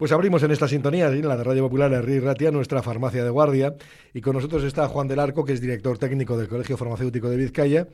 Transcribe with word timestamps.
Pues 0.00 0.12
abrimos 0.12 0.42
en 0.42 0.50
esta 0.50 0.66
sintonía, 0.66 1.08
en 1.08 1.28
la 1.28 1.36
de 1.36 1.44
Radio 1.44 1.64
Popular 1.64 1.90
de 1.90 2.20
Ratia, 2.20 2.50
nuestra 2.50 2.82
farmacia 2.82 3.22
de 3.22 3.28
guardia. 3.28 3.74
Y 4.14 4.22
con 4.22 4.34
nosotros 4.34 4.64
está 4.64 4.88
Juan 4.88 5.08
del 5.08 5.18
Arco, 5.18 5.44
que 5.44 5.52
es 5.52 5.60
director 5.60 5.98
técnico 5.98 6.38
del 6.38 6.48
Colegio 6.48 6.78
Farmacéutico 6.78 7.28
de 7.28 7.36
Vizcaya 7.36 7.86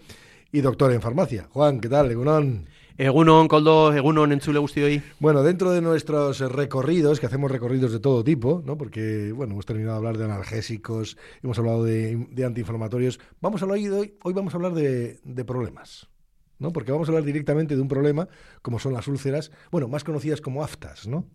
y 0.52 0.60
doctor 0.60 0.92
en 0.92 1.02
farmacia. 1.02 1.48
Juan, 1.50 1.80
¿qué 1.80 1.88
tal? 1.88 2.08
Egunon. 2.12 2.68
Egunon, 2.96 3.48
Coldo, 3.48 3.92
Egunon, 3.92 4.30
Entzule 4.30 4.60
hoy. 4.60 5.02
Bueno, 5.18 5.42
dentro 5.42 5.72
de 5.72 5.82
nuestros 5.82 6.38
recorridos, 6.52 7.18
que 7.18 7.26
hacemos 7.26 7.50
recorridos 7.50 7.90
de 7.90 7.98
todo 7.98 8.22
tipo, 8.22 8.62
¿no? 8.64 8.78
porque 8.78 9.32
bueno, 9.32 9.54
hemos 9.54 9.66
terminado 9.66 9.94
de 9.94 9.98
hablar 9.98 10.16
de 10.16 10.26
analgésicos, 10.26 11.16
hemos 11.42 11.58
hablado 11.58 11.82
de, 11.82 12.28
antiinflamatorios, 12.46 13.18
vamos 13.40 13.62
a 13.62 13.64
hablar 13.64 13.80
hoy, 13.80 14.14
hoy 14.22 14.32
vamos 14.32 14.54
a 14.54 14.58
hablar 14.58 14.74
de, 14.74 15.18
de 15.24 15.44
problemas. 15.44 16.06
¿no? 16.60 16.72
Porque 16.72 16.92
vamos 16.92 17.08
a 17.08 17.10
hablar 17.10 17.24
directamente 17.24 17.74
de 17.74 17.82
un 17.82 17.88
problema 17.88 18.28
como 18.62 18.78
son 18.78 18.92
las 18.92 19.08
úlceras, 19.08 19.50
bueno, 19.72 19.88
más 19.88 20.04
conocidas 20.04 20.40
como 20.40 20.62
aftas, 20.62 21.08
¿no? 21.08 21.26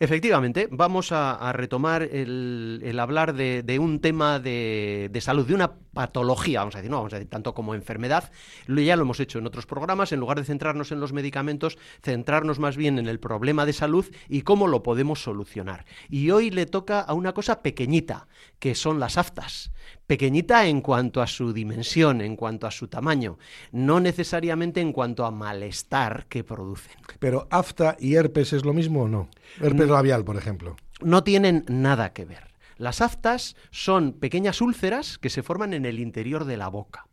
Efectivamente, 0.00 0.68
vamos 0.70 1.10
a, 1.10 1.52
retomar 1.52 2.02
el, 2.04 2.96
hablar 3.00 3.34
de, 3.34 3.78
un 3.80 4.00
tema 4.00 4.38
de, 4.38 5.18
salud, 5.20 5.44
de 5.44 5.54
una 5.54 5.74
patología, 5.92 6.60
vamos 6.60 6.76
a 6.76 6.78
decir, 6.78 6.90
no 6.90 6.98
vamos 6.98 7.12
a 7.12 7.16
decir 7.16 7.28
tanto 7.28 7.52
como 7.52 7.74
enfermedad, 7.74 8.30
ya 8.68 8.94
lo 8.94 9.02
hemos 9.02 9.18
hecho 9.18 9.40
en 9.40 9.46
otros 9.48 9.66
programas, 9.66 10.12
en 10.12 10.20
lugar 10.20 10.38
de 10.38 10.44
centrarnos 10.44 10.92
en 10.92 11.00
los 11.00 11.12
medicamentos, 11.12 11.78
centrarnos 12.00 12.60
más 12.60 12.76
bien 12.76 13.00
en 13.00 13.08
el 13.08 13.18
problema 13.18 13.66
de 13.66 13.72
salud 13.72 14.06
y 14.28 14.42
cómo 14.42 14.68
lo 14.68 14.84
podemos 14.84 15.20
solucionar. 15.20 15.84
Y 16.08 16.30
hoy 16.30 16.50
le 16.50 16.66
toca 16.66 17.00
a 17.00 17.12
una 17.14 17.32
cosa 17.32 17.60
pequeñita, 17.60 18.28
que 18.60 18.76
son 18.76 19.00
las 19.00 19.18
aftas. 19.18 19.72
Pequeñita 20.08 20.66
en 20.66 20.80
cuanto 20.80 21.20
a 21.20 21.26
su 21.26 21.52
dimensión, 21.52 22.22
en 22.22 22.34
cuanto 22.34 22.66
a 22.66 22.70
su 22.70 22.88
tamaño, 22.88 23.38
no 23.72 24.00
necesariamente 24.00 24.80
en 24.80 24.94
cuanto 24.94 25.26
a 25.26 25.30
malestar 25.30 26.24
que 26.30 26.42
producen. 26.42 26.96
Pero 27.18 27.46
afta 27.50 27.94
y 28.00 28.14
herpes 28.14 28.54
es 28.54 28.64
lo 28.64 28.72
mismo 28.72 29.02
o 29.02 29.08
no? 29.08 29.28
Herpes 29.60 29.86
labial, 29.86 30.24
por 30.24 30.38
ejemplo. 30.38 30.76
No 31.02 31.24
tienen 31.24 31.66
nada 31.68 32.14
que 32.14 32.24
ver. 32.24 32.54
Las 32.78 33.02
aftas 33.02 33.54
son 33.70 34.14
pequeñas 34.14 34.62
úlceras 34.62 35.18
que 35.18 35.28
se 35.28 35.42
forman 35.42 35.74
en 35.74 35.84
el 35.84 35.98
interior 35.98 36.46
de 36.46 36.56
la 36.56 36.68
boca. 36.68 37.06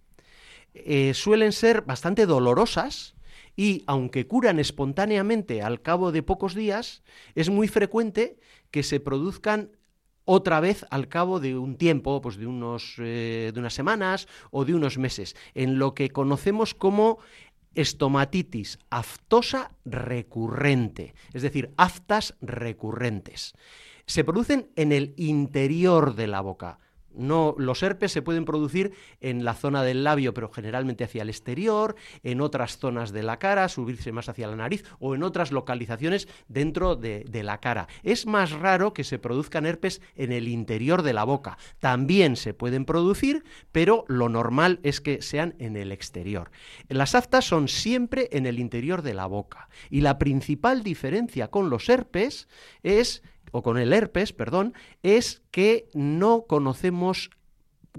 Eh, 0.74 1.14
suelen 1.14 1.52
ser 1.52 1.82
bastante 1.82 2.26
dolorosas 2.26 3.16
y, 3.58 3.84
aunque 3.88 4.26
curan 4.26 4.58
espontáneamente 4.58 5.62
al 5.62 5.82
cabo 5.82 6.14
de 6.14 6.24
pocos 6.24 6.56
días, 6.56 7.04
es 7.36 7.50
muy 7.50 7.68
frecuente 7.68 8.40
que 8.72 8.84
se 8.84 9.02
produzcan 9.02 9.72
otra 10.26 10.60
vez 10.60 10.86
al 10.90 11.08
cabo 11.08 11.40
de 11.40 11.58
un 11.58 11.78
tiempo, 11.78 12.22
pues 12.22 12.38
de, 12.38 12.48
unos, 12.48 12.96
eh, 13.00 13.52
de 13.54 13.60
unas 13.60 13.74
semanas 13.74 14.28
o 14.52 14.66
de 14.66 14.74
unos 14.74 14.98
meses, 14.98 15.36
en 15.54 15.80
lo 15.80 15.94
que 15.94 16.10
conocemos 16.10 16.74
como 16.74 17.20
estomatitis 17.76 18.80
aftosa 18.90 19.72
recurrente, 19.86 21.14
es 21.34 21.42
decir, 21.42 21.72
aftas 21.78 22.36
recurrentes. 22.42 23.54
Se 24.08 24.24
producen 24.24 24.70
en 24.76 24.92
el 24.92 25.14
interior 25.18 26.16
de 26.16 26.28
la 26.28 26.42
boca, 26.42 26.80
no, 27.18 27.56
los 27.58 27.84
herpes 27.84 28.12
se 28.12 28.22
pueden 28.22 28.46
producir 28.46 28.94
en 29.22 29.46
la 29.46 29.54
zona 29.54 29.84
del 29.84 30.04
labio, 30.04 30.34
pero 30.34 30.50
generalmente 30.50 31.04
hacia 31.04 31.22
el 31.22 31.30
exterior, 31.30 31.96
en 32.24 32.42
otras 32.42 32.78
zonas 32.78 33.12
de 33.12 33.24
la 33.24 33.40
cara, 33.40 33.70
subirse 33.70 34.12
más 34.12 34.30
hacia 34.30 34.48
la 34.48 34.56
nariz 34.56 34.84
o 35.00 35.16
en 35.16 35.24
otras 35.24 35.52
localizaciones 35.52 36.28
dentro 36.48 36.96
de, 36.96 37.26
de 37.28 37.44
la 37.44 37.60
cara. 37.60 37.88
Es 38.04 38.26
más 38.26 38.52
raro 38.52 38.94
que 38.94 39.04
se 39.04 39.20
produzcan 39.20 39.66
herpes 39.66 40.02
en 40.16 40.32
el 40.32 40.48
interior 40.48 41.02
de 41.02 41.14
la 41.14 41.24
boca. 41.24 41.58
También 41.80 42.36
se 42.36 42.54
pueden 42.54 42.86
producir, 42.86 43.44
pero 43.72 44.06
lo 44.08 44.30
normal 44.30 44.80
es 44.84 45.02
que 45.02 45.22
sean 45.22 45.56
en 45.60 45.78
el 45.78 45.92
exterior. 45.92 46.52
Las 46.90 47.16
aftas 47.16 47.46
son 47.46 47.68
siempre 47.68 48.30
en 48.32 48.46
el 48.46 48.60
interior 48.60 49.02
de 49.02 49.14
la 49.14 49.26
boca 49.26 49.70
y 49.90 50.02
la 50.02 50.18
principal 50.18 50.84
diferencia 50.84 51.50
con 51.50 51.70
los 51.70 51.90
herpes 51.90 52.48
es 52.84 53.24
o 53.56 53.64
con 53.64 53.78
el 53.78 53.94
herpes, 53.94 54.34
perdón, 54.34 54.74
es 55.02 55.42
que 55.50 55.88
no 55.94 56.44
conocemos 56.46 57.30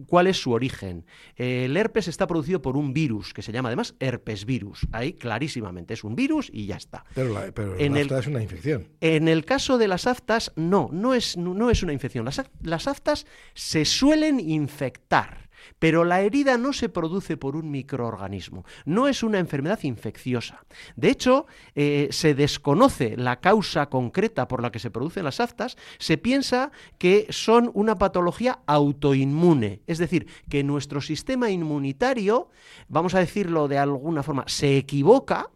cuál 0.07 0.27
es 0.27 0.37
su 0.37 0.53
origen. 0.53 1.07
El 1.37 1.79
herpes 1.79 2.09
está 2.09 2.27
producido 2.27 2.61
por 2.61 2.77
un 2.77 2.93
virus 2.93 3.33
que 3.33 3.41
se 3.41 3.53
llama 3.53 3.71
además 3.71 3.95
herpes 3.99 4.45
virus. 4.45 4.87
Ahí 4.93 5.15
clarísimamente 5.15 5.95
es 5.95 6.05
un 6.05 6.15
virus 6.15 6.51
y 6.53 6.67
ya 6.67 6.77
está. 6.77 7.07
Pero 7.15 7.33
la, 7.33 7.45
afta 7.47 8.19
es 8.19 8.27
una 8.27 8.43
infección. 8.43 8.89
En 9.01 9.29
el 9.29 9.47
caso 9.47 9.79
de 9.79 9.89
las 9.89 10.07
aftas, 10.07 10.53
no, 10.57 10.91
no 10.93 11.15
es, 11.15 11.39
no, 11.39 11.71
es 11.71 11.83
una 11.83 11.95
infección. 11.95 12.27
Las, 12.27 12.43
las 12.61 12.87
aftas 12.87 13.25
se 13.55 13.87
suelen 13.87 14.39
infectar 14.39 15.46
pero 15.79 16.05
la 16.05 16.21
herida 16.21 16.59
no 16.59 16.73
se 16.73 16.89
produce 16.89 17.37
por 17.37 17.57
un 17.57 17.71
microorganismo, 17.71 18.65
no 18.85 19.09
es 19.09 19.23
una 19.23 19.39
enfermedad 19.39 19.81
infecciosa. 19.83 20.65
De 20.97 21.11
hecho, 21.11 21.47
eh, 21.75 22.09
se 22.11 22.35
desconoce 22.35 23.17
la 23.17 23.41
causa 23.41 23.87
concreta 23.87 24.49
por 24.49 24.63
la 24.63 24.71
que 24.71 24.79
se 24.79 24.91
producen 24.91 25.25
las 25.25 25.41
aftas, 25.41 25.77
se 25.99 26.19
piensa 26.19 26.71
que 26.99 27.27
son 27.31 27.71
una 27.75 27.97
patología 27.97 28.61
autoinmune, 28.67 29.83
es 29.87 29.99
decir, 29.99 30.27
que 30.49 30.65
nuestro 30.65 31.01
sistema 31.01 31.51
inmunitario, 31.51 32.51
vamos 32.89 33.15
a 33.15 33.21
decirlo 33.21 33.69
de 33.69 33.79
alguna 33.79 34.23
forma, 34.23 34.45
se 34.47 34.77
equivoca 34.77 35.51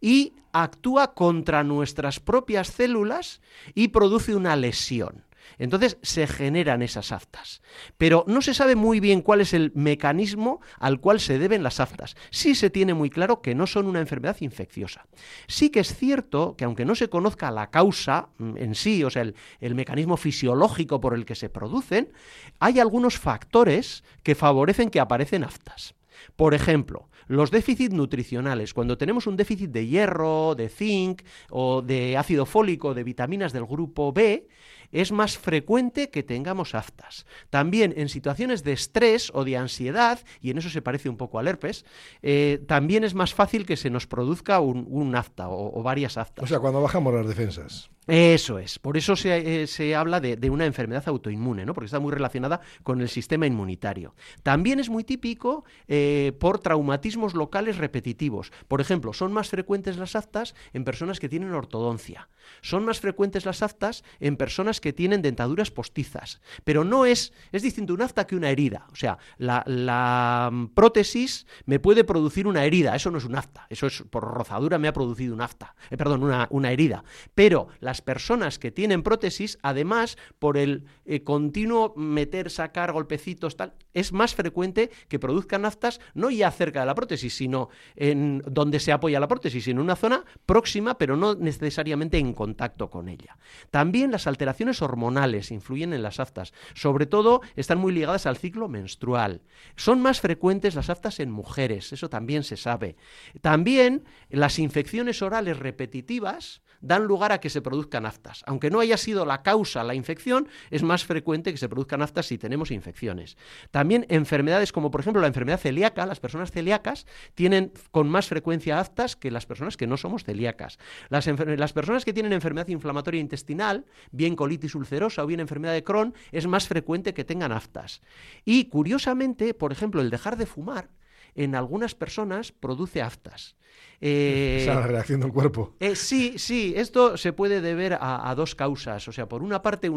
y 0.00 0.34
actúa 0.52 1.14
contra 1.14 1.62
nuestras 1.64 2.20
propias 2.20 2.68
células 2.68 3.40
y 3.74 3.88
produce 3.88 4.34
una 4.34 4.56
lesión. 4.56 5.24
Entonces 5.58 5.98
se 6.02 6.26
generan 6.26 6.82
esas 6.82 7.12
aftas. 7.12 7.62
Pero 7.98 8.24
no 8.26 8.42
se 8.42 8.54
sabe 8.54 8.76
muy 8.76 9.00
bien 9.00 9.22
cuál 9.22 9.40
es 9.40 9.54
el 9.54 9.72
mecanismo 9.74 10.60
al 10.78 11.00
cual 11.00 11.20
se 11.20 11.38
deben 11.38 11.62
las 11.62 11.80
aftas. 11.80 12.16
Sí 12.30 12.54
se 12.54 12.70
tiene 12.70 12.94
muy 12.94 13.10
claro 13.10 13.42
que 13.42 13.54
no 13.54 13.66
son 13.66 13.86
una 13.86 14.00
enfermedad 14.00 14.36
infecciosa. 14.40 15.06
Sí 15.46 15.70
que 15.70 15.80
es 15.80 15.94
cierto 15.94 16.56
que 16.56 16.64
aunque 16.64 16.84
no 16.84 16.94
se 16.94 17.08
conozca 17.08 17.50
la 17.50 17.70
causa 17.70 18.28
mm, 18.38 18.56
en 18.56 18.74
sí, 18.74 19.04
o 19.04 19.10
sea, 19.10 19.22
el, 19.22 19.34
el 19.60 19.74
mecanismo 19.74 20.16
fisiológico 20.16 21.00
por 21.00 21.14
el 21.14 21.24
que 21.24 21.34
se 21.34 21.48
producen, 21.48 22.12
hay 22.58 22.80
algunos 22.80 23.18
factores 23.18 24.04
que 24.22 24.34
favorecen 24.34 24.90
que 24.90 25.00
aparecen 25.00 25.44
aftas. 25.44 25.94
Por 26.36 26.54
ejemplo, 26.54 27.08
los 27.30 27.50
déficits 27.50 27.94
nutricionales. 27.94 28.74
Cuando 28.74 28.98
tenemos 28.98 29.26
un 29.26 29.36
déficit 29.36 29.70
de 29.70 29.86
hierro, 29.86 30.54
de 30.56 30.68
zinc 30.68 31.22
o 31.48 31.80
de 31.80 32.16
ácido 32.16 32.44
fólico, 32.46 32.92
de 32.92 33.04
vitaminas 33.04 33.52
del 33.52 33.66
grupo 33.66 34.12
B, 34.12 34.48
es 34.92 35.12
más 35.12 35.38
frecuente 35.38 36.10
que 36.10 36.22
tengamos 36.22 36.74
aftas. 36.74 37.26
También 37.50 37.94
en 37.96 38.08
situaciones 38.08 38.64
de 38.64 38.72
estrés 38.72 39.30
o 39.34 39.44
de 39.44 39.56
ansiedad, 39.56 40.20
y 40.40 40.50
en 40.50 40.58
eso 40.58 40.70
se 40.70 40.82
parece 40.82 41.08
un 41.08 41.16
poco 41.16 41.38
al 41.38 41.48
herpes, 41.48 41.84
eh, 42.22 42.62
también 42.66 43.04
es 43.04 43.14
más 43.14 43.34
fácil 43.34 43.66
que 43.66 43.76
se 43.76 43.90
nos 43.90 44.06
produzca 44.06 44.60
un, 44.60 45.14
afta 45.14 45.48
o, 45.48 45.82
varias 45.82 46.16
aftas. 46.16 46.44
O 46.44 46.46
sea, 46.46 46.60
cuando 46.60 46.80
bajamos 46.80 47.14
las 47.14 47.26
defensas. 47.26 47.90
Eso 48.10 48.58
es, 48.58 48.80
por 48.80 48.96
eso 48.96 49.14
se, 49.14 49.62
eh, 49.62 49.94
habla 49.94 50.18
de, 50.18 50.50
una 50.50 50.66
enfermedad 50.66 51.04
autoinmune, 51.06 51.64
¿no? 51.64 51.74
porque 51.74 51.84
está 51.84 52.00
muy 52.00 52.10
relacionada 52.12 52.60
con 52.82 53.00
el 53.00 53.08
sistema 53.08 53.46
inmunitario. 53.46 54.16
También 54.42 54.80
es 54.80 54.88
muy 54.88 55.04
típico 55.04 55.64
eh, 55.86 56.32
por 56.40 56.58
traumatismos 56.58 57.34
locales 57.34 57.78
repetitivos. 57.78 58.50
Por 58.66 58.80
ejemplo, 58.80 59.12
son 59.12 59.32
más 59.32 59.48
frecuentes 59.48 59.96
las 59.96 60.16
aftas 60.16 60.56
en 60.72 60.82
personas 60.82 61.20
que 61.20 61.28
tienen 61.28 61.54
ortodoncia. 61.54 62.28
Son 62.62 62.84
más 62.84 62.98
frecuentes 62.98 63.44
las 63.44 63.62
aftas 63.62 64.02
en 64.18 64.36
personas 64.36 64.80
que 64.80 64.92
tienen 64.92 65.22
dentaduras 65.22 65.70
postizas. 65.70 66.40
Pero 66.64 66.82
no 66.82 67.06
es, 67.06 67.32
es 67.52 67.62
distinto 67.62 67.94
un 67.94 68.02
afta 68.02 68.26
que 68.26 68.34
una 68.34 68.50
herida. 68.50 68.86
O 68.90 68.96
sea, 68.96 69.18
la, 69.38 70.50
mm, 70.50 70.66
prótesis 70.74 71.46
me 71.64 71.78
puede 71.78 72.02
producir 72.02 72.48
una 72.48 72.64
herida, 72.64 72.96
eso 72.96 73.12
no 73.12 73.18
es 73.18 73.24
un 73.24 73.36
afta, 73.36 73.66
eso 73.70 73.86
es 73.86 74.02
por 74.10 74.24
rozadura 74.24 74.78
me 74.78 74.88
ha 74.88 74.92
producido 74.92 75.32
un 75.32 75.42
afta, 75.42 75.76
eh, 75.90 75.96
perdón, 75.96 76.24
una, 76.24 76.48
una 76.50 76.72
herida. 76.72 77.04
Pero 77.36 77.68
las 77.78 77.99
personas 78.00 78.58
que 78.58 78.70
tienen 78.70 79.02
prótesis, 79.02 79.58
además, 79.62 80.16
por 80.38 80.56
el 80.56 80.84
eh, 81.04 81.22
continuo 81.22 81.94
meter, 81.96 82.50
sacar 82.50 82.92
golpecitos, 82.92 83.56
tal, 83.56 83.74
es 83.94 84.12
más 84.12 84.34
frecuente 84.34 84.90
que 85.08 85.18
produzcan 85.18 85.64
aftas 85.64 86.00
no 86.14 86.30
ya 86.30 86.50
cerca 86.50 86.80
de 86.80 86.86
la 86.86 86.94
prótesis, 86.94 87.36
sino 87.36 87.68
en 87.96 88.42
donde 88.46 88.80
se 88.80 88.92
apoya 88.92 89.20
la 89.20 89.28
prótesis, 89.28 89.68
en 89.68 89.78
una 89.78 89.96
zona 89.96 90.24
próxima, 90.46 90.98
pero 90.98 91.16
no 91.16 91.34
necesariamente 91.34 92.18
en 92.18 92.32
contacto 92.32 92.90
con 92.90 93.08
ella. 93.08 93.36
También 93.70 94.10
las 94.10 94.26
alteraciones 94.26 94.82
hormonales 94.82 95.50
influyen 95.50 95.92
en 95.92 96.02
las 96.02 96.20
aftas, 96.20 96.52
sobre 96.74 97.06
todo 97.06 97.40
están 97.56 97.78
muy 97.78 97.92
ligadas 97.92 98.26
al 98.26 98.36
ciclo 98.36 98.68
menstrual. 98.68 99.42
Son 99.76 100.00
más 100.00 100.20
frecuentes 100.20 100.74
las 100.74 100.90
aftas 100.90 101.20
en 101.20 101.30
mujeres, 101.30 101.92
eso 101.92 102.08
también 102.08 102.44
se 102.44 102.56
sabe. 102.56 102.96
También 103.40 104.04
las 104.28 104.58
infecciones 104.58 105.22
orales 105.22 105.58
repetitivas 105.58 106.62
dan 106.80 107.04
lugar 107.04 107.32
a 107.32 107.40
que 107.40 107.50
se 107.50 107.62
produzcan 107.62 108.06
aftas. 108.06 108.42
Aunque 108.46 108.70
no 108.70 108.80
haya 108.80 108.96
sido 108.96 109.24
la 109.24 109.42
causa 109.42 109.84
la 109.84 109.94
infección, 109.94 110.48
es 110.70 110.82
más 110.82 111.04
frecuente 111.04 111.52
que 111.52 111.58
se 111.58 111.68
produzcan 111.68 112.02
aftas 112.02 112.26
si 112.26 112.38
tenemos 112.38 112.70
infecciones. 112.70 113.36
También 113.70 114.06
enfermedades 114.08 114.72
como 114.72 114.90
por 114.90 115.00
ejemplo 115.00 115.20
la 115.20 115.28
enfermedad 115.28 115.60
celíaca, 115.60 116.06
las 116.06 116.20
personas 116.20 116.50
celíacas 116.50 117.06
tienen 117.34 117.72
con 117.90 118.08
más 118.08 118.28
frecuencia 118.28 118.80
aftas 118.80 119.16
que 119.16 119.30
las 119.30 119.46
personas 119.46 119.76
que 119.76 119.86
no 119.86 119.96
somos 119.96 120.24
celíacas. 120.24 120.78
Las, 121.08 121.72
personas 121.72 122.04
que 122.04 122.12
tienen 122.12 122.32
enfermedad 122.32 122.68
inflamatoria 122.68 123.20
intestinal, 123.20 123.84
bien 124.10 124.36
colitis 124.36 124.74
ulcerosa 124.74 125.24
o 125.24 125.26
bien 125.26 125.40
enfermedad 125.40 125.72
de 125.72 125.84
Crohn, 125.84 126.14
es 126.32 126.46
más 126.46 126.68
frecuente 126.68 127.14
que 127.14 127.24
tengan 127.24 127.52
aftas. 127.52 128.00
Y 128.44 128.66
curiosamente, 128.66 129.54
por 129.54 129.72
ejemplo, 129.72 130.00
el 130.00 130.10
dejar 130.10 130.36
de 130.36 130.46
fumar 130.46 130.88
en 131.34 131.54
algunas 131.54 131.94
personas 131.94 132.52
produce 132.52 133.02
aftas. 133.02 133.56
Eh, 134.02 134.60
Esa 134.62 134.72
es 134.72 134.78
la 134.78 134.86
reacción 134.86 135.20
del 135.20 135.30
cuerpo. 135.30 135.76
Eh, 135.78 135.94
sí, 135.94 136.38
sí, 136.38 136.72
esto 136.74 137.18
se 137.18 137.34
puede 137.34 137.60
deber 137.60 137.98
a, 138.00 138.34
dos 138.34 138.54
causas. 138.54 139.06
O 139.08 139.12
sea, 139.12 139.28
por 139.28 139.42
una 139.42 139.60
parte, 139.60 139.90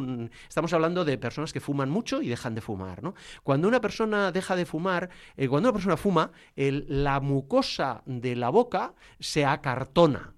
estamos 0.50 0.74
hablando 0.74 1.06
de 1.06 1.18
personas 1.18 1.54
que 1.54 1.62
fuman 1.62 1.90
mucho 1.90 2.22
y 2.22 2.28
dejan 2.28 2.54
de 2.54 2.60
fumar. 2.60 3.02
¿no? 3.02 3.16
Cuando 3.44 3.66
una 3.70 3.80
persona 3.80 4.34
deja 4.34 4.58
de 4.58 4.66
fumar, 4.66 5.10
eh, 5.38 5.48
cuando 5.48 5.70
una 5.70 5.74
persona 5.74 5.96
fuma, 5.96 6.34
la 6.56 7.22
mucosa 7.22 8.04
de 8.06 8.36
la 8.36 8.50
boca 8.50 8.94
se 9.22 9.46
acartona 9.46 10.34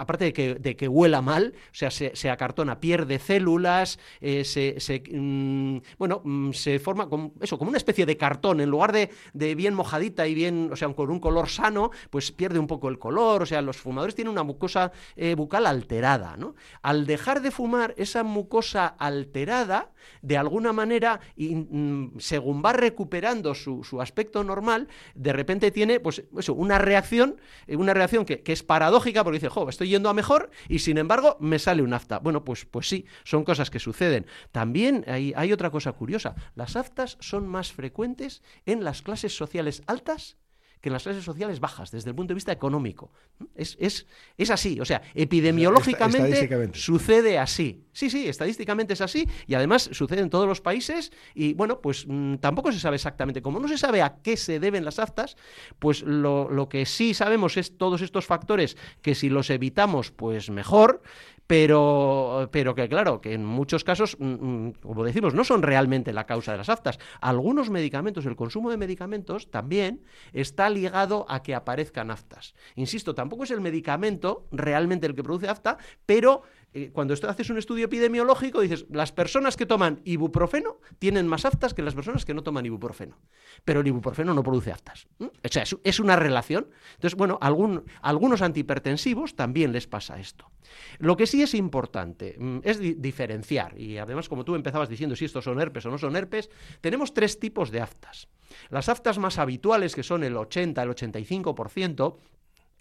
aparte 0.00 0.24
de 0.24 0.32
que, 0.32 0.54
de 0.54 0.76
que, 0.76 0.88
huela 0.88 1.20
mal, 1.20 1.52
o 1.54 1.74
sea, 1.74 1.90
se, 1.90 2.30
acartona, 2.30 2.80
pierde 2.80 3.18
células, 3.18 3.98
eh, 4.22 4.44
se, 4.44 5.02
mm, 5.12 5.78
bueno, 5.98 6.22
mm, 6.24 6.52
se 6.52 6.78
forma 6.78 7.06
como, 7.06 7.34
eso, 7.42 7.58
como 7.58 7.68
una 7.68 7.76
especie 7.76 8.06
de 8.06 8.16
cartón, 8.16 8.62
en 8.62 8.70
lugar 8.70 8.92
de, 8.92 9.10
bien 9.54 9.74
mojadita 9.74 10.26
y 10.26 10.34
bien, 10.34 10.70
o 10.72 10.76
sea, 10.76 10.88
con 10.94 11.10
un 11.10 11.20
color 11.20 11.50
sano, 11.50 11.90
pues 12.08 12.32
pierde 12.32 12.58
un 12.58 12.66
poco 12.66 12.88
el 12.88 12.98
color, 12.98 13.42
o 13.42 13.46
sea, 13.46 13.60
los 13.60 13.76
fumadores 13.76 14.14
tienen 14.14 14.32
una 14.32 14.42
mucosa 14.42 14.90
eh, 15.16 15.34
bucal 15.34 15.66
alterada, 15.66 16.38
¿no? 16.38 16.54
Al 16.80 17.04
dejar 17.04 17.42
de 17.42 17.50
fumar, 17.50 17.94
esa 17.98 18.22
mucosa 18.22 18.86
alterada, 18.86 19.90
de 20.22 20.38
alguna 20.38 20.72
manera, 20.72 21.20
y, 21.36 21.56
mm, 21.56 22.18
según 22.20 22.62
va 22.64 22.72
recuperando 22.72 23.54
su, 23.54 24.00
aspecto 24.00 24.42
normal, 24.44 24.88
de 25.14 25.34
repente 25.34 25.70
tiene, 25.70 26.00
pues, 26.00 26.24
eso, 26.38 26.54
una 26.54 26.78
reacción, 26.78 27.36
eh, 27.66 27.76
una 27.76 27.92
reacción 27.92 28.24
que, 28.24 28.40
que 28.40 28.54
es 28.54 28.62
paradójica, 28.62 29.22
porque 29.24 29.36
dice, 29.36 29.50
jo, 29.50 29.68
estoy 29.68 29.89
yendo 29.90 30.08
a 30.08 30.14
mejor 30.14 30.50
y 30.68 30.78
sin 30.78 30.98
embargo 30.98 31.36
me 31.40 31.58
sale 31.58 31.82
un 31.82 31.92
afta. 31.92 32.18
Bueno, 32.18 32.44
pues, 32.44 32.64
pues 32.64 32.88
sí, 32.88 33.06
son 33.24 33.44
cosas 33.44 33.70
que 33.70 33.78
suceden. 33.78 34.26
También 34.52 35.04
hay, 35.06 35.32
hay 35.36 35.52
otra 35.52 35.70
cosa 35.70 35.92
curiosa. 35.92 36.34
Las 36.54 36.76
aftas 36.76 37.18
son 37.20 37.46
más 37.46 37.72
frecuentes 37.72 38.42
en 38.66 38.84
las 38.84 39.02
clases 39.02 39.36
sociales 39.36 39.82
altas 39.86 40.38
que 40.80 40.88
en 40.88 40.94
las 40.94 41.02
clases 41.02 41.24
sociales 41.24 41.60
bajas, 41.60 41.90
desde 41.90 42.10
el 42.10 42.16
punto 42.16 42.30
de 42.30 42.36
vista 42.36 42.52
económico. 42.52 43.12
Es, 43.54 43.76
es, 43.78 44.50
así, 44.50 44.80
o 44.80 44.84
sea, 44.84 45.02
epidemiológicamente 45.14 46.72
sucede 46.74 47.38
así. 47.38 47.84
Sí, 47.92 48.08
sí, 48.08 48.28
estadísticamente 48.28 48.94
es 48.94 49.00
así 49.00 49.28
y 49.46 49.54
además 49.54 49.90
sucede 49.92 50.20
en 50.20 50.30
todos 50.30 50.46
los 50.46 50.60
países 50.60 51.12
y 51.34 51.54
bueno, 51.54 51.80
pues 51.80 52.06
mm, 52.08 52.36
tampoco 52.36 52.72
se 52.72 52.80
sabe 52.80 52.96
exactamente. 52.96 53.42
Como 53.42 53.60
no 53.60 53.68
se 53.68 53.78
sabe 53.78 54.00
a 54.00 54.20
qué 54.22 54.36
se 54.36 54.60
deben 54.60 54.84
las 54.84 54.98
aftas, 54.98 55.36
pues 55.78 56.02
lo, 56.02 56.48
lo 56.50 56.68
que 56.68 56.86
sí 56.86 57.14
sabemos 57.14 57.56
es 57.56 57.76
todos 57.76 58.00
estos 58.00 58.26
factores 58.26 58.76
que 59.02 59.14
si 59.14 59.28
los 59.28 59.50
evitamos, 59.50 60.10
pues 60.10 60.50
mejor, 60.50 61.02
pero, 61.50 62.48
pero 62.52 62.76
que 62.76 62.88
claro, 62.88 63.20
que 63.20 63.32
en 63.32 63.44
muchos 63.44 63.82
casos, 63.82 64.16
mm, 64.20 64.24
mm, 64.24 64.72
como 64.82 65.02
decimos, 65.02 65.34
no 65.34 65.42
son 65.42 65.62
realmente 65.62 66.12
la 66.12 66.24
causa 66.24 66.52
de 66.52 66.58
las 66.58 66.68
aftas. 66.68 67.00
Algunos 67.20 67.70
medicamentos, 67.70 68.24
el 68.24 68.36
consumo 68.36 68.70
de 68.70 68.76
medicamentos 68.76 69.50
también 69.50 70.04
está 70.32 70.70
ligado 70.70 71.26
a 71.28 71.42
que 71.42 71.56
aparezcan 71.56 72.12
aftas. 72.12 72.54
Insisto, 72.76 73.16
tampoco 73.16 73.42
es 73.42 73.50
el 73.50 73.60
medicamento 73.60 74.46
realmente 74.52 75.08
el 75.08 75.16
que 75.16 75.24
produce 75.24 75.48
afta, 75.48 75.78
pero 76.06 76.42
eh, 76.72 76.90
cuando 76.92 77.14
haces 77.14 77.50
un 77.50 77.58
estudio 77.58 77.86
epidemiológico, 77.86 78.60
dices, 78.60 78.86
las 78.90 79.10
personas 79.12 79.56
que 79.56 79.66
toman 79.66 80.00
ibuprofeno 80.04 80.78
tienen 80.98 81.26
más 81.26 81.44
aftas 81.44 81.74
que 81.74 81.82
las 81.82 81.94
personas 81.94 82.24
que 82.24 82.34
no 82.34 82.42
toman 82.42 82.64
ibuprofeno. 82.66 83.18
Pero 83.64 83.80
el 83.80 83.86
ibuprofeno 83.88 84.34
no 84.34 84.42
produce 84.42 84.70
aftas. 84.70 85.08
O 85.18 85.48
sea, 85.50 85.64
es, 85.82 86.00
una 86.00 86.16
relación. 86.16 86.68
Entonces, 86.94 87.16
bueno, 87.16 87.38
algunos 87.40 88.42
antihipertensivos 88.42 89.34
también 89.34 89.72
les 89.72 89.86
pasa 89.86 90.20
esto. 90.20 90.50
Lo 90.98 91.16
que 91.16 91.26
sí 91.26 91.42
es 91.42 91.54
importante 91.54 92.38
es 92.62 92.78
diferenciar, 93.02 93.78
y 93.78 93.98
además, 93.98 94.28
como 94.28 94.44
tú 94.44 94.54
empezabas 94.54 94.88
diciendo 94.88 95.16
si 95.16 95.24
estos 95.24 95.44
son 95.44 95.60
herpes 95.60 95.84
o 95.86 95.90
no 95.90 95.98
son 95.98 96.14
herpes, 96.14 96.50
tenemos 96.80 97.12
tres 97.12 97.40
tipos 97.40 97.70
de 97.72 97.80
aftas. 97.80 98.28
Las 98.68 98.88
aftas 98.88 99.18
más 99.18 99.38
habituales, 99.38 99.94
que 99.94 100.02
son 100.02 100.22
el 100.22 100.36
80, 100.36 100.82
el 100.82 100.90
85%, 100.90 102.16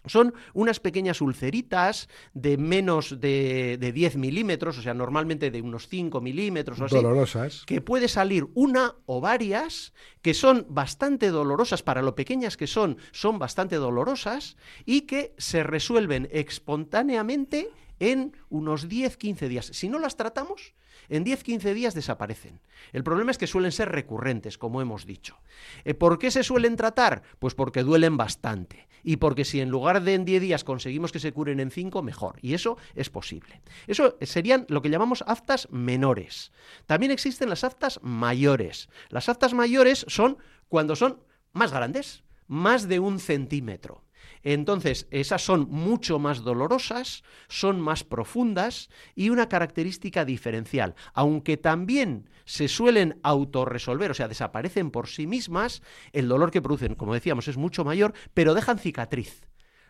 son 0.10 0.34
unas 0.54 0.80
pequeñas 0.80 1.22
ulceritas 1.22 2.10
de 2.34 2.58
menos 2.58 3.20
de, 3.20 3.78
10 3.80 4.18
milímetros, 4.18 4.78
o 4.78 4.82
sea, 4.82 4.94
normalmente 4.94 5.52
de 5.52 5.62
unos 5.62 5.88
5 5.88 6.20
milímetros 6.22 6.80
o 6.82 6.86
así. 6.86 6.96
Dolorosas. 6.96 7.64
Que 7.66 7.82
puede 7.82 8.08
salir 8.08 8.48
una 8.56 8.96
o 9.06 9.22
varias, 9.22 9.94
que 10.22 10.34
son 10.34 10.66
bastante 10.70 11.30
dolorosas, 11.30 11.84
para 11.84 12.02
lo 12.02 12.16
pequeñas 12.16 12.58
que 12.58 12.68
son, 12.68 12.98
son 13.12 13.40
bastante 13.40 13.78
dolorosas, 13.78 14.58
y 14.86 15.02
que 15.02 15.34
se 15.38 15.64
resuelven 15.64 16.28
espontáneamente 16.32 17.70
en 18.00 18.36
unos 18.50 18.88
10-15 18.88 19.48
días. 19.48 19.66
Si 19.74 19.90
no 19.90 20.00
las 20.00 20.16
tratamos, 20.16 20.74
en 21.10 21.26
10-15 21.26 21.74
días 21.74 21.94
desaparecen. 21.94 22.62
El 22.94 23.04
problema 23.04 23.32
es 23.32 23.38
que 23.38 23.48
suelen 23.48 23.72
ser 23.72 23.90
recurrentes, 23.90 24.58
como 24.58 24.82
hemos 24.82 25.06
dicho. 25.06 25.38
Eh, 25.84 25.94
¿Por 25.94 26.20
qué 26.20 26.32
se 26.32 26.44
suelen 26.44 26.76
tratar? 26.76 27.24
Pues 27.40 27.56
porque 27.56 27.84
duelen 27.84 28.18
bastante. 28.18 28.88
Y 29.04 29.18
porque 29.18 29.46
si 29.46 29.62
en 29.62 29.70
lugar 29.70 30.04
de 30.04 30.14
en 30.14 30.26
10 30.26 30.42
días 30.42 30.64
conseguimos 30.64 31.12
que 31.12 31.20
se 31.20 31.32
curen 31.32 31.60
en 31.60 31.72
5, 31.72 32.02
mejor. 32.02 32.38
Y 32.42 32.54
eso 32.54 32.78
es 32.96 33.10
posible. 33.10 33.62
Eso 33.88 34.18
serían 34.22 34.66
lo 34.70 34.82
que 34.82 34.90
llamamos 34.90 35.24
aftas 35.26 35.68
menores. 35.72 36.52
También 36.86 37.12
existen 37.12 37.50
las 37.50 37.64
aftas 37.64 38.00
mayores. 38.04 38.90
Las 39.10 39.30
aftas 39.30 39.54
mayores 39.54 40.06
son 40.08 40.38
cuando 40.68 40.96
son 40.96 41.24
más 41.54 41.72
grandes, 41.72 42.24
más 42.48 42.88
de 42.88 43.00
un 43.00 43.20
centímetro. 43.20 44.04
Entonces, 44.44 45.08
esas 45.12 45.44
son 45.44 45.68
mucho 45.70 46.20
más 46.20 46.44
dolorosas, 46.44 47.24
son 47.48 47.82
más 47.82 48.04
profundas 48.04 48.90
y 49.16 49.30
una 49.30 49.50
característica 49.50 50.26
diferencial. 50.26 50.96
Aunque 51.14 51.58
también 51.58 52.30
se 52.46 52.68
suelen 52.68 53.20
autorresolver, 53.24 54.12
o 54.12 54.14
sea, 54.14 54.28
desaparecen 54.28 54.92
por 54.92 55.08
sí 55.08 55.28
mismas, 55.28 55.82
el 56.14 56.28
dolor 56.28 56.52
que 56.52 56.62
producen, 56.62 56.96
como 56.96 57.14
decíamos, 57.14 57.48
es 57.48 57.58
mucho 57.58 57.84
mayor, 57.84 58.14
pero 58.34 58.54
dejan 58.54 58.80
cicatriz. 58.80 59.44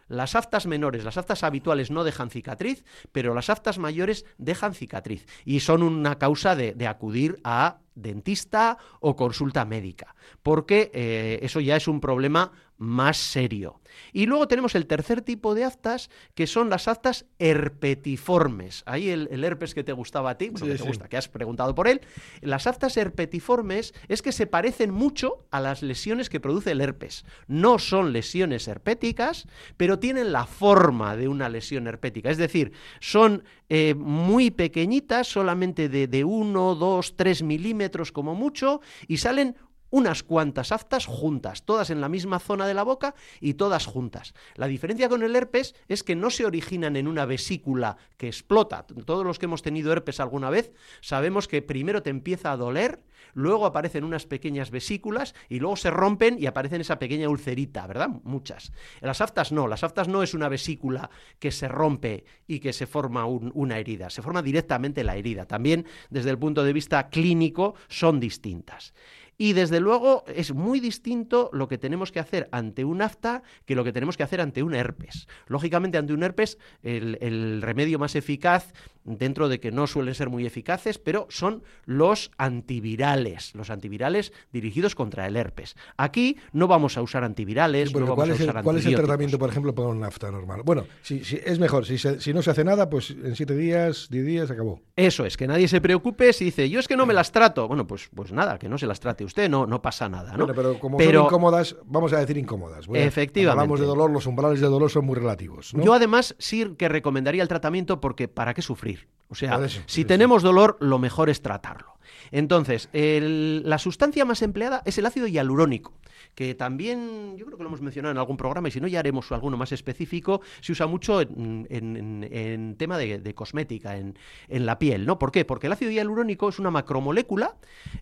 Las 0.10 0.36
aftas 0.36 0.66
menores, 0.66 1.04
las 1.04 1.18
aftas 1.18 1.44
habituales 1.44 1.92
no 1.92 2.04
dejan 2.04 2.32
cicatriz, 2.32 2.84
pero 3.12 3.36
las 3.36 3.52
aftas 3.52 3.78
mayores 3.78 4.26
dejan 4.40 4.74
cicatriz 4.74 5.28
y 5.46 5.60
son 5.60 5.84
una 5.84 6.18
causa 6.18 6.56
de, 6.56 6.88
acudir 6.88 7.40
a 7.44 7.82
dentista 7.94 8.80
o 9.02 9.16
consulta 9.16 9.66
médica, 9.66 10.16
porque 10.42 10.90
eh, 10.96 11.40
eso 11.44 11.60
ya 11.60 11.76
es 11.76 11.88
un 11.88 12.02
problema 12.02 12.52
más 12.80 13.18
serio. 13.18 13.82
Y 14.14 14.26
luego 14.26 14.48
tenemos 14.48 14.74
el 14.74 14.88
tercer 14.88 15.22
tipo 15.22 15.54
de 15.54 15.66
aftas, 15.66 16.10
que 16.34 16.48
son 16.48 16.70
las 16.70 16.88
aftas 16.88 17.26
herpetiformes. 17.38 18.84
Ahí 18.86 19.10
el, 19.10 19.44
herpes 19.44 19.74
que 19.74 19.84
te 19.84 19.92
gustaba 19.92 20.32
a 20.32 20.38
ti, 20.38 20.50
que 20.50 20.78
te 20.78 20.84
gusta, 20.84 21.10
que 21.10 21.18
has 21.18 21.28
preguntado 21.28 21.76
por 21.76 21.88
él. 21.88 22.02
Las 22.42 22.68
aftas 22.68 22.96
herpetiformes 22.96 23.94
es 24.08 24.22
que 24.22 24.32
se 24.32 24.48
parecen 24.48 24.92
mucho 24.92 25.46
a 25.52 25.60
las 25.60 25.84
lesiones 25.84 26.30
que 26.30 26.40
produce 26.40 26.72
el 26.72 26.82
herpes. 26.82 27.26
No 27.48 27.80
son 27.80 28.14
lesiones 28.14 28.68
herpéticas, 28.68 29.48
pero 29.76 30.00
tienen 30.00 30.32
la 30.32 30.46
forma 30.46 31.18
de 31.18 31.28
una 31.28 31.50
lesión 31.50 31.86
herpética. 31.88 32.30
Es 32.30 32.38
decir, 32.38 32.72
son 33.02 33.44
eh, 33.68 33.94
muy 33.94 34.52
pequeñitas, 34.52 35.28
solamente 35.28 35.90
de 35.90 36.24
1, 36.24 36.76
2, 36.76 37.16
3 37.18 37.44
milímetros 37.44 38.14
como 38.14 38.36
mucho, 38.36 38.82
y 39.08 39.18
salen 39.18 39.56
unas 39.90 40.24
cuantas 40.24 40.72
aftas 40.72 41.06
juntas, 41.06 41.64
todas 41.64 41.90
en 41.90 42.02
la 42.02 42.10
misma 42.10 42.40
zona 42.40 42.68
de 42.68 42.74
la 42.74 42.84
boca 42.84 43.16
y 43.40 43.56
todas 43.56 43.86
juntas. 43.86 44.34
La 44.56 44.68
diferencia 44.68 45.10
con 45.10 45.24
el 45.24 45.36
herpes 45.36 45.76
es 45.88 46.04
que 46.04 46.16
no 46.16 46.30
se 46.30 46.46
originan 46.46 46.96
en 46.96 47.08
una 47.08 47.26
vesícula 47.26 47.98
que 48.18 48.28
explota. 48.28 48.86
Todos 49.06 49.26
los 49.26 49.40
que 49.40 49.46
hemos 49.46 49.62
tenido 49.62 49.92
herpes 49.92 50.20
alguna 50.20 50.50
vez 50.50 50.72
sabemos 51.02 51.48
que 51.48 51.62
primero 51.62 52.04
te 52.04 52.10
empieza 52.10 52.52
a 52.52 52.58
doler, 52.58 53.04
luego 53.34 53.66
aparecen 53.66 54.04
unas 54.04 54.26
pequeñas 54.26 54.72
vesículas 54.72 55.36
y 55.50 55.60
luego 55.60 55.76
se 55.76 55.92
rompen 55.92 56.38
y 56.40 56.46
aparecen 56.46 56.82
esa 56.82 57.00
pequeña 57.00 57.30
ulcerita, 57.30 57.86
¿verdad? 57.88 58.10
Muchas. 58.24 58.72
Las 59.02 59.22
aftas 59.22 59.52
no, 59.52 59.68
las 59.68 59.84
aftas 59.84 60.08
no 60.08 60.24
es 60.24 60.34
una 60.34 60.50
vesícula 60.50 61.10
que 61.40 61.52
se 61.52 61.68
rompe 61.68 62.26
y 62.48 62.60
que 62.60 62.74
se 62.74 62.88
forma 62.88 63.26
una 63.26 63.80
herida, 63.80 64.10
se 64.10 64.22
forma 64.22 64.42
directamente 64.42 65.04
la 65.04 65.16
herida. 65.16 65.46
También 65.46 65.86
desde 66.10 66.30
el 66.30 66.40
punto 66.40 66.64
de 66.64 66.74
vista 66.74 67.10
clínico 67.10 67.76
son 67.88 68.20
distintas. 68.20 68.94
Y 69.42 69.54
desde 69.54 69.80
luego 69.80 70.26
es 70.28 70.54
muy 70.54 70.82
distinto 70.82 71.50
lo 71.54 71.70
que 71.70 71.78
tenemos 71.78 72.12
que 72.12 72.20
hacer 72.20 72.50
ante 72.52 72.84
un 72.84 73.02
afta 73.02 73.42
que 73.66 73.74
lo 73.74 73.86
que 73.86 73.94
tenemos 73.94 74.18
que 74.18 74.24
hacer 74.24 74.42
ante 74.42 74.64
un 74.64 74.76
herpes. 74.76 75.30
Lógicamente, 75.48 75.98
ante 75.98 76.12
un 76.12 76.24
herpes, 76.24 76.58
el, 76.84 77.62
remedio 77.62 78.00
más 78.00 78.18
eficaz, 78.18 78.74
dentro 79.06 79.48
de 79.48 79.62
que 79.62 79.72
no 79.72 79.88
suelen 79.88 80.14
ser 80.14 80.30
muy 80.30 80.46
eficaces, 80.46 81.00
pero 81.00 81.26
son 81.30 81.64
los 81.86 82.32
antivirales, 82.38 83.56
los 83.56 83.70
antivirales 83.70 84.34
dirigidos 84.52 84.94
contra 84.94 85.26
el 85.26 85.38
herpes. 85.38 85.78
Aquí 85.96 86.36
no 86.52 86.68
vamos 86.68 86.98
a 86.98 87.02
usar 87.02 87.24
antivirales, 87.24 87.94
no 87.94 88.02
vamos 88.02 88.16
¿cuál, 88.16 88.32
a 88.32 88.34
es 88.34 88.42
el, 88.42 88.54
¿cuál 88.62 88.78
es 88.78 88.86
el 88.86 88.96
tratamiento, 88.96 89.40
por 89.40 89.50
ejemplo, 89.50 89.74
para 89.74 89.88
un 89.88 90.04
afta 90.04 90.30
normal? 90.30 90.64
Bueno, 90.66 90.86
si, 91.02 91.22
es 91.46 91.60
mejor, 91.60 91.86
si, 91.86 91.98
si 91.98 92.34
no 92.34 92.42
se 92.42 92.52
hace 92.52 92.66
nada, 92.66 92.90
pues 92.90 93.12
en 93.12 93.38
siete 93.38 93.56
días, 93.56 94.10
diez 94.12 94.26
días, 94.26 94.52
acabó. 94.52 94.82
Eso 94.98 95.26
es, 95.26 95.38
que 95.38 95.48
nadie 95.48 95.70
se 95.70 95.80
preocupe 95.80 96.34
si 96.34 96.44
dice, 96.44 96.70
yo 96.70 96.82
es 96.82 96.90
que 96.90 96.98
no 96.98 97.06
me 97.06 97.14
las 97.14 97.32
trato. 97.32 97.70
Bueno, 97.70 97.88
pues, 97.88 98.10
pues 98.14 98.34
nada, 98.34 98.60
que 98.60 98.68
no 98.68 98.78
se 98.78 98.86
las 98.86 99.00
trate 99.00 99.29
usted, 99.30 99.50
no, 99.50 99.66
no 99.66 99.82
pasa 99.82 100.10
nada, 100.10 100.36
¿no? 100.36 100.48
pero 100.48 100.78
como 100.80 101.00
son 101.00 101.16
incómodas, 101.16 101.76
vamos 101.86 102.14
a 102.14 102.20
decir 102.20 102.38
incómodas. 102.38 102.86
efectivamente. 102.94 103.62
hablamos 103.62 103.80
de 103.80 103.86
dolor, 103.86 104.12
los 104.12 104.26
umbrales 104.26 104.60
de 104.60 104.68
dolor 104.68 104.90
son 104.90 105.06
muy 105.06 105.16
relativos. 105.16 105.72
Yo 105.74 105.94
además 105.94 106.36
sí 106.38 106.76
que 106.78 106.90
recomendaría 106.90 107.42
el 107.42 107.48
tratamiento 107.48 108.02
porque 108.02 108.28
¿para 108.28 108.54
qué 108.54 108.62
sufrir? 108.62 109.08
O 109.30 109.36
sea, 109.36 109.56
si 109.70 109.82
sí, 109.86 110.06
tenemos 110.06 110.44
dolor, 110.44 110.78
lo 110.80 111.00
mejor 111.00 111.30
es 111.30 111.42
tratarlo. 111.42 111.98
Entonces, 112.32 112.90
el- 112.94 113.64
la 113.68 113.78
sustancia 113.78 114.26
más 114.26 114.42
empleada 114.42 114.82
es 114.86 114.98
el 114.98 115.06
ácido 115.06 115.26
hialurónico, 115.28 115.94
que 116.36 116.54
también, 116.56 117.36
yo 117.38 117.46
creo 117.46 117.58
que 117.58 117.64
lo 117.64 117.70
hemos 117.70 117.82
mencionado 117.82 118.12
en 118.12 118.18
algún 118.18 118.38
programa, 118.38 118.68
y 118.68 118.72
si 118.72 118.80
no, 118.80 118.88
ya 118.88 119.00
haremos 119.00 119.32
alguno 119.32 119.58
más 119.58 119.72
específico, 119.72 120.42
se 120.62 120.72
usa 120.74 120.86
mucho 120.88 121.22
en, 121.22 121.66
en- 121.70 121.96
en- 121.98 122.24
en 122.32 122.76
tema 122.78 122.98
de, 122.98 123.20
de 123.20 123.34
cosmética, 123.36 123.98
en, 123.98 124.18
en 124.48 124.66
la 124.66 124.78
piel, 124.80 125.06
¿no? 125.06 125.18
¿Por 125.18 125.32
qué? 125.32 125.44
Porque 125.46 125.68
el 125.68 125.74
ácido 125.74 125.92
hialurónico 125.92 126.50
es 126.50 126.60
una 126.60 126.72
macromolécula 126.72 127.58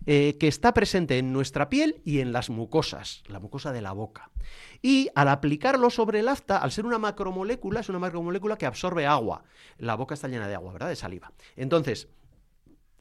eh, 0.06 0.36
que 0.38 0.48
está 0.48 0.74
presente 0.74 1.18
en 1.18 1.32
nuestra 1.32 1.68
piel 1.70 2.00
y 2.04 2.20
en 2.20 2.32
las 2.32 2.50
mucosas, 2.50 3.22
la 3.28 3.40
mucosa 3.40 3.72
de 3.72 3.80
la 3.82 3.92
boca. 3.92 4.30
Y 4.82 5.08
al 5.14 5.28
aplicarlo 5.28 5.90
sobre 5.90 6.20
el 6.20 6.28
afta, 6.28 6.58
al 6.58 6.70
ser 6.70 6.86
una 6.86 6.98
macromolécula, 6.98 7.80
es 7.80 7.88
una 7.88 7.98
macromolécula 7.98 8.56
que 8.56 8.66
absorbe 8.66 9.06
agua. 9.06 9.42
La 9.78 9.94
boca 9.96 10.14
está 10.14 10.28
llena 10.28 10.48
de 10.48 10.54
agua, 10.54 10.72
¿verdad? 10.72 10.88
De 10.88 10.96
saliva. 10.96 11.17
Entonces, 11.56 12.08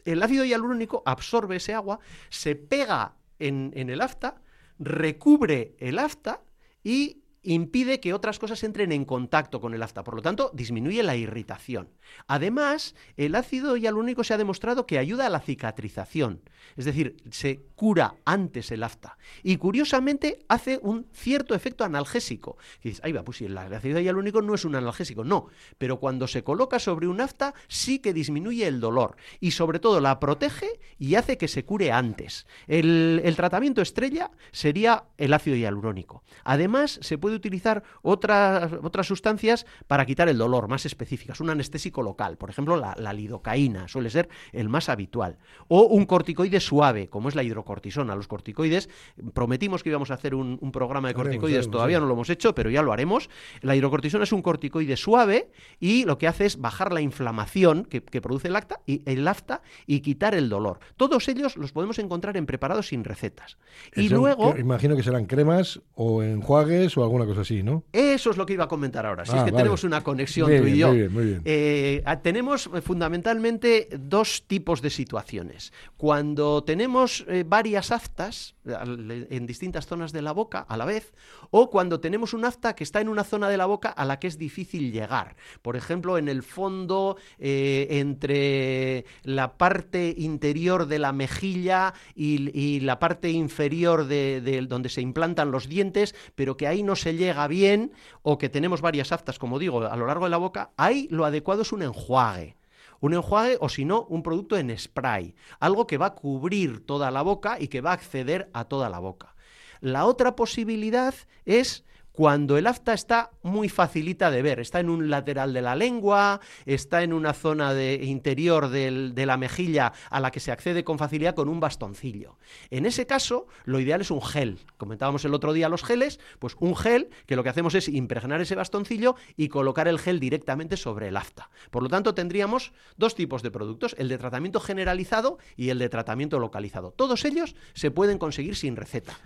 el 0.06 0.24
ácido 0.24 0.46
hialurónico 0.46 1.04
absorbe 1.06 1.58
ese 1.58 1.74
agua, 1.74 2.00
se 2.30 2.56
pega 2.56 3.16
en, 3.40 3.72
en 3.76 3.90
el 3.90 4.02
afta, 4.02 4.42
recubre 4.80 5.76
el 5.80 6.00
afta 6.00 6.42
y 6.84 7.24
impide 7.44 8.00
que 8.00 8.14
otras 8.14 8.40
cosas 8.40 8.64
entren 8.64 8.92
en 8.92 9.06
contacto 9.06 9.62
con 9.62 9.74
el 9.74 9.84
afta. 9.84 10.04
Por 10.04 10.16
lo 10.16 10.22
tanto, 10.22 10.52
disminuye 10.54 11.04
la 11.04 11.16
irritación. 11.16 11.90
Además, 12.28 12.96
el 13.16 13.36
ácido 13.36 13.78
hialurónico 13.78 14.24
se 14.24 14.34
ha 14.34 14.38
demostrado 14.38 14.86
que 14.86 14.98
ayuda 14.98 15.28
a 15.28 15.30
la 15.30 15.40
cicatrización. 15.40 16.42
Es 16.76 16.86
decir, 16.86 17.18
se 17.32 17.62
cura 17.76 18.16
antes 18.26 18.72
el 18.72 18.84
afta. 18.84 19.18
Y 19.44 19.58
curiosamente 19.58 20.40
hace 20.48 20.80
un 20.82 21.08
cierto 21.14 21.56
efecto 21.56 21.84
analgésico. 21.84 22.58
Y 22.84 22.94
ahí 23.04 23.12
va, 23.12 23.24
pues 23.24 23.42
el 23.42 23.58
ácido 23.58 24.00
hialurónico 24.00 24.42
no 24.42 24.56
es 24.56 24.66
un 24.66 24.76
analgésico. 24.76 25.24
No, 25.24 25.48
pero 25.78 26.00
cuando 26.00 26.28
se 26.28 26.44
coloca 26.44 26.80
sobre 26.80 27.08
un 27.08 27.22
afta 27.22 27.54
sí 27.68 28.00
que 28.00 28.14
disminuye 28.14 28.68
el 28.68 28.80
dolor. 28.80 29.16
Y 29.40 29.52
sobre 29.52 29.80
todo 29.80 30.02
la 30.02 30.20
protege 30.20 30.80
y 31.00 31.16
hace 31.16 31.38
que 31.38 31.48
se 31.48 31.66
cure 31.66 31.92
antes. 31.92 32.46
El, 32.68 33.22
el 33.24 33.36
tratamiento 33.36 33.82
estrella 33.82 34.32
sería 34.52 35.06
el 35.18 35.34
ácido 35.34 35.56
hialurónico. 35.56 36.24
Además, 36.44 37.00
se 37.02 37.18
puede 37.18 37.27
utilizar 37.36 37.84
otras, 38.02 38.72
otras 38.82 39.08
sustancias 39.08 39.66
para 39.88 40.06
quitar 40.06 40.30
el 40.30 40.38
dolor, 40.38 40.68
más 40.68 40.86
específicas. 40.86 41.40
Un 41.40 41.50
anestésico 41.50 42.02
local, 42.02 42.38
por 42.38 42.50
ejemplo, 42.50 42.76
la, 42.78 42.96
la 42.98 43.14
lidocaína, 43.14 43.88
suele 43.88 44.10
ser 44.10 44.30
el 44.52 44.70
más 44.70 44.90
habitual. 44.90 45.38
O 45.68 45.84
un 45.84 46.06
corticoide 46.06 46.60
suave, 46.60 47.10
como 47.10 47.30
es 47.30 47.36
la 47.36 47.44
hidrocortisona. 47.44 48.16
Los 48.16 48.28
corticoides, 48.28 48.90
prometimos 49.34 49.84
que 49.84 49.90
íbamos 49.90 50.12
a 50.12 50.16
hacer 50.16 50.36
un, 50.36 50.58
un 50.62 50.72
programa 50.72 51.08
de 51.08 51.14
corticoides, 51.14 51.58
haremos, 51.60 51.72
todavía 51.72 52.00
no 52.00 52.06
lo 52.06 52.14
hemos 52.14 52.30
hecho, 52.30 52.54
pero 52.56 52.70
ya 52.70 52.82
lo 52.82 52.94
haremos. 52.94 53.30
La 53.62 53.76
hidrocortisona 53.76 54.24
es 54.24 54.32
un 54.32 54.42
corticoide 54.42 54.98
suave 54.98 55.52
y 55.80 56.06
lo 56.06 56.18
que 56.18 56.28
hace 56.28 56.46
es 56.46 56.60
bajar 56.60 56.94
la 56.94 57.02
inflamación 57.02 57.86
que, 57.86 58.04
que 58.04 58.22
produce 58.22 58.48
el, 58.48 58.56
acta, 58.56 58.82
y, 58.86 59.02
el 59.10 59.28
afta 59.28 59.62
y 59.86 60.02
quitar 60.02 60.36
el 60.36 60.50
dolor. 60.50 60.80
Todos 60.96 61.28
ellos 61.28 61.58
los 61.58 61.72
podemos 61.72 62.00
encontrar 62.00 62.38
en 62.38 62.46
preparados 62.46 62.88
sin 62.88 63.04
recetas. 63.04 63.58
Y 63.96 64.08
Eso, 64.08 64.16
luego... 64.16 64.54
que 64.54 64.62
imagino 64.62 64.96
que 64.96 65.04
serán 65.04 65.26
cremas 65.26 65.82
o 65.96 66.24
enjuagues 66.24 66.98
o 66.98 67.04
alguna 67.18 67.30
cosa 67.34 67.42
así, 67.42 67.64
¿no? 67.64 67.84
Eso 67.94 68.32
es 68.32 68.38
lo 68.38 68.46
que 68.46 68.54
iba 68.54 68.64
a 68.66 68.68
comentar 68.68 69.06
ahora. 69.06 69.26
Si 69.26 69.32
Ah, 69.34 69.38
es 69.40 69.44
que 69.46 69.52
vale. 69.52 69.64
tenemos 69.64 69.84
una 69.84 70.04
conexión 70.04 70.50
Muy 70.50 70.60
tú 70.62 70.68
y 70.68 70.78
yo. 70.78 70.88
muy 70.90 70.98
bien, 70.98 71.14
muy 71.14 71.26
bien. 71.26 71.42
Eh, 71.46 72.04
tenemos 72.24 72.70
eh, 72.74 72.82
fundamentalmente 72.82 73.90
dos 74.00 74.44
tipos 74.48 74.82
de 74.82 74.90
situaciones. 74.90 75.74
Cuando 75.98 76.64
tenemos 76.64 77.26
eh, 77.28 77.44
varias 77.48 77.92
aftas 77.92 78.56
en 78.66 79.46
distintas 79.48 79.88
zonas 79.88 80.12
de 80.12 80.22
la 80.22 80.34
boca 80.34 80.60
a 80.60 80.76
la 80.78 80.86
vez, 80.86 81.14
o 81.52 81.70
cuando 81.70 82.00
tenemos 82.02 82.34
un 82.34 82.44
afta 82.46 82.76
que 82.76 82.84
está 82.84 83.00
en 83.02 83.08
una 83.10 83.24
zona 83.24 83.48
de 83.50 83.58
la 83.58 83.66
boca 83.66 83.90
a 83.90 84.04
la 84.06 84.20
que 84.20 84.28
es 84.28 84.38
difícil 84.38 84.92
llegar. 84.92 85.36
Por 85.62 85.76
ejemplo, 85.78 86.18
en 86.18 86.28
el 86.28 86.44
fondo, 86.44 87.18
eh, 87.40 87.88
entre 87.92 89.06
la 89.24 89.58
parte 89.58 90.14
interior 90.18 90.88
de 90.88 91.00
la 91.00 91.14
mejilla 91.14 91.94
y, 92.16 92.52
y 92.60 92.82
la 92.82 93.00
parte 93.00 93.30
inferior 93.32 94.06
de, 94.08 94.42
de 94.42 94.62
donde 94.64 94.90
se 94.90 95.02
implantan 95.02 95.52
los 95.52 95.68
dientes, 95.70 96.16
pero 96.36 96.58
que 96.58 96.68
ahí 96.68 96.84
no 96.84 96.96
se 96.96 97.07
llega 97.16 97.48
bien, 97.48 97.94
o 98.22 98.38
que 98.38 98.50
tenemos 98.50 98.82
varias 98.82 99.12
aftas, 99.12 99.40
como 99.40 99.60
digo, 99.60 99.86
a 99.86 99.96
lo 99.96 100.08
largo 100.08 100.26
de 100.26 100.32
la 100.32 100.38
boca, 100.38 100.72
ahí 100.78 101.08
lo 101.12 101.26
adecuado 101.26 101.62
es 101.62 101.72
un 101.72 101.84
enjuague. 101.84 102.58
Un 103.00 103.14
enjuague 103.14 103.58
o 103.60 103.70
si 103.70 103.86
no, 103.86 104.04
un 104.04 104.24
producto 104.24 104.58
en 104.58 104.78
spray. 104.78 105.36
Algo 105.60 105.86
que 105.88 105.98
va 105.98 106.08
a 106.08 106.16
cubrir 106.16 106.86
toda 106.86 107.12
la 107.12 107.22
boca 107.22 107.58
y 107.60 107.68
que 107.68 107.82
va 107.82 107.92
a 107.92 107.94
acceder 107.94 108.50
a 108.54 108.66
toda 108.66 108.90
la 108.90 109.00
boca. 109.00 109.36
La 109.80 110.06
otra 110.06 110.36
posibilidad 110.36 111.14
es 111.46 111.86
cuando 112.18 112.58
el 112.58 112.66
afta 112.66 112.96
está 112.96 113.30
muy 113.44 113.70
facilita 113.70 114.32
de 114.32 114.42
ver, 114.42 114.60
está 114.60 114.80
en 114.80 114.90
un 114.90 115.12
lateral 115.12 115.54
de 115.54 115.62
la 115.62 115.76
lengua, 115.76 116.42
está 116.66 117.04
en 117.04 117.14
una 117.14 117.32
zona 117.32 117.76
de, 117.76 117.94
interior 118.06 118.70
de 118.70 119.26
la 119.28 119.38
mejilla 119.38 119.94
a 120.10 120.20
la 120.20 120.32
que 120.32 120.40
se 120.40 120.52
accede 120.52 120.84
con 120.84 120.98
facilidad 120.98 121.36
con 121.36 121.48
un 121.48 121.60
bastoncillo. 121.60 122.40
En 122.72 122.88
ese 122.88 123.06
caso, 123.06 123.46
lo 123.66 123.80
ideal 123.80 124.02
es 124.02 124.10
un 124.10 124.24
gel. 124.24 124.58
Comentábamos 124.78 125.26
el 125.26 125.36
otro 125.36 125.54
día 125.54 125.70
los 125.70 125.84
geles, 125.84 126.20
pues 126.40 126.56
un 126.60 126.76
gel 126.76 127.12
que 127.28 127.36
lo 127.36 127.44
que 127.44 127.50
hacemos 127.50 127.76
es 127.76 127.88
impregnar 127.88 128.42
ese 128.42 128.56
bastoncillo 128.56 129.16
y 129.36 129.50
colocar 129.50 129.88
el 129.88 130.00
gel 130.00 130.20
directamente 130.20 130.76
sobre 130.76 131.10
el 131.10 131.18
afta. 131.18 131.52
Por 131.70 131.84
lo 131.84 131.90
tanto, 131.90 132.16
tendríamos 132.16 132.74
dos 132.98 133.14
tipos 133.14 133.44
de 133.44 133.52
productos, 133.52 133.96
el 134.00 134.10
de 134.10 134.18
tratamiento 134.18 134.60
generalizado 134.60 135.38
y 135.56 135.70
el 135.70 135.78
de 135.78 135.90
tratamiento 135.90 136.40
localizado. 136.40 136.90
Todos 136.90 137.26
ellos 137.26 137.56
se 137.76 137.92
pueden 137.92 138.18
conseguir 138.18 138.56
sin 138.56 138.76
receta. 138.76 139.20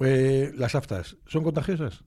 Eh, 0.00 0.52
las 0.54 0.74
aftas, 0.74 1.16
¿son 1.26 1.42
contagiosas? 1.42 2.04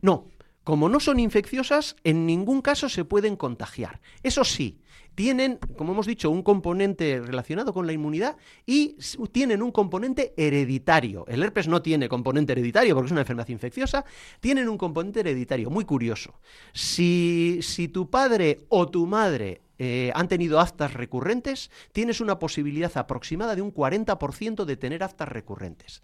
No, 0.00 0.28
como 0.64 0.88
no 0.88 1.00
son 1.00 1.18
infecciosas, 1.18 1.96
en 2.04 2.24
ningún 2.26 2.62
caso 2.62 2.88
se 2.88 3.04
pueden 3.04 3.36
contagiar. 3.36 4.00
Eso 4.22 4.44
sí, 4.44 4.80
tienen, 5.14 5.58
como 5.76 5.92
hemos 5.92 6.06
dicho, 6.06 6.30
un 6.30 6.42
componente 6.42 7.20
relacionado 7.20 7.74
con 7.74 7.86
la 7.86 7.92
inmunidad 7.92 8.36
y 8.64 8.96
tienen 9.32 9.62
un 9.62 9.72
componente 9.72 10.32
hereditario. 10.36 11.26
El 11.28 11.42
herpes 11.42 11.68
no 11.68 11.82
tiene 11.82 12.08
componente 12.08 12.52
hereditario 12.52 12.94
porque 12.94 13.06
es 13.06 13.12
una 13.12 13.22
enfermedad 13.22 13.48
infecciosa, 13.48 14.04
tienen 14.40 14.68
un 14.68 14.78
componente 14.78 15.20
hereditario, 15.20 15.68
muy 15.68 15.84
curioso. 15.84 16.40
Si, 16.72 17.58
si 17.62 17.88
tu 17.88 18.08
padre 18.08 18.60
o 18.68 18.88
tu 18.88 19.06
madre 19.06 19.62
eh, 19.78 20.12
han 20.14 20.28
tenido 20.28 20.60
aftas 20.60 20.94
recurrentes, 20.94 21.70
tienes 21.92 22.20
una 22.20 22.38
posibilidad 22.38 22.96
aproximada 22.96 23.56
de 23.56 23.62
un 23.62 23.74
40% 23.74 24.64
de 24.64 24.76
tener 24.76 25.02
aftas 25.02 25.28
recurrentes. 25.28 26.02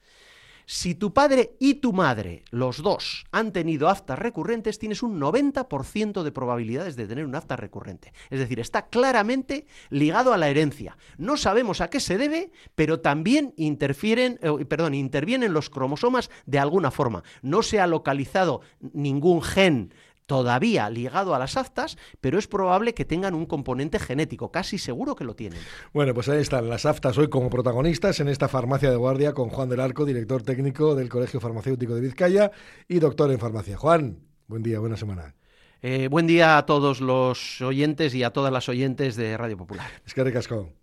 Si 0.70 0.94
tu 0.94 1.14
padre 1.14 1.56
y 1.58 1.76
tu 1.76 1.94
madre, 1.94 2.42
los 2.50 2.82
dos, 2.82 3.24
han 3.32 3.54
tenido 3.54 3.88
aftas 3.88 4.18
recurrentes, 4.18 4.78
tienes 4.78 5.02
un 5.02 5.18
90% 5.18 6.22
de 6.22 6.30
probabilidades 6.30 6.94
de 6.94 7.06
tener 7.06 7.24
un 7.24 7.34
afta 7.34 7.56
recurrente. 7.56 8.12
Es 8.28 8.38
decir, 8.38 8.60
está 8.60 8.88
claramente 8.88 9.66
ligado 9.88 10.34
a 10.34 10.36
la 10.36 10.50
herencia. 10.50 10.98
No 11.16 11.38
sabemos 11.38 11.80
a 11.80 11.88
qué 11.88 12.00
se 12.00 12.18
debe, 12.18 12.52
pero 12.74 13.00
también 13.00 13.54
interfieren, 13.56 14.38
eh, 14.42 14.66
perdón, 14.66 14.92
intervienen 14.92 15.54
los 15.54 15.70
cromosomas 15.70 16.28
de 16.44 16.58
alguna 16.58 16.90
forma. 16.90 17.22
No 17.40 17.62
se 17.62 17.80
ha 17.80 17.86
localizado 17.86 18.60
ningún 18.92 19.40
gen 19.40 19.94
todavía 20.28 20.90
ligado 20.90 21.34
a 21.34 21.38
las 21.38 21.56
aftas, 21.56 21.96
pero 22.20 22.38
es 22.38 22.46
probable 22.46 22.92
que 22.92 23.06
tengan 23.06 23.34
un 23.34 23.46
componente 23.46 23.98
genético, 23.98 24.52
casi 24.52 24.76
seguro 24.76 25.16
que 25.16 25.24
lo 25.24 25.34
tienen. 25.34 25.58
Bueno, 25.94 26.12
pues 26.12 26.28
ahí 26.28 26.40
están 26.40 26.68
las 26.68 26.84
aftas 26.84 27.16
hoy 27.16 27.28
como 27.28 27.48
protagonistas 27.48 28.20
en 28.20 28.28
esta 28.28 28.46
farmacia 28.46 28.90
de 28.90 28.96
guardia 28.96 29.32
con 29.32 29.48
Juan 29.48 29.70
del 29.70 29.80
Arco, 29.80 30.04
director 30.04 30.42
técnico 30.42 30.94
del 30.94 31.08
Colegio 31.08 31.40
Farmacéutico 31.40 31.94
de 31.94 32.02
Vizcaya 32.02 32.52
y 32.86 32.98
doctor 32.98 33.32
en 33.32 33.38
farmacia. 33.38 33.78
Juan, 33.78 34.18
buen 34.46 34.62
día, 34.62 34.78
buena 34.78 34.98
semana. 34.98 35.34
Eh, 35.80 36.08
buen 36.10 36.26
día 36.26 36.58
a 36.58 36.66
todos 36.66 37.00
los 37.00 37.62
oyentes 37.62 38.14
y 38.14 38.22
a 38.22 38.30
todas 38.30 38.52
las 38.52 38.68
oyentes 38.68 39.16
de 39.16 39.34
Radio 39.38 39.56
Popular. 39.56 39.90
Es 40.04 40.12
que 40.12 40.24
recascó. 40.24 40.70